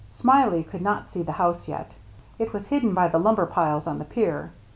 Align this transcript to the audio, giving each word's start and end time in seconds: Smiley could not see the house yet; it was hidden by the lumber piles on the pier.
Smiley 0.09 0.63
could 0.63 0.81
not 0.81 1.07
see 1.07 1.21
the 1.21 1.33
house 1.33 1.67
yet; 1.67 1.93
it 2.39 2.53
was 2.53 2.69
hidden 2.69 2.95
by 2.95 3.07
the 3.07 3.19
lumber 3.19 3.45
piles 3.45 3.85
on 3.85 3.99
the 3.99 4.05
pier. 4.05 4.51